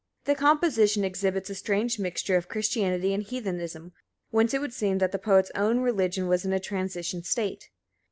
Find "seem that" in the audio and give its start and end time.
4.73-5.11